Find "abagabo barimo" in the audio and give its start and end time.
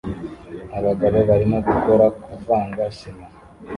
0.77-1.57